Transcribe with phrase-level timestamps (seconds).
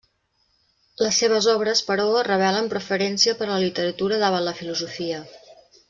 [1.07, 5.23] Les seves obres, però revelen preferència per la literatura davant la filosofia.